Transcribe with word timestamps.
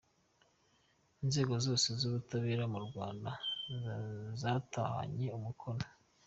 Inzego 1.23 1.53
zose 1.65 1.87
z’Ubutabera 1.99 2.63
mu 2.73 2.79
Rwanda 2.87 3.29
zatahanye 4.41 5.27
umukoro. 5.37 5.81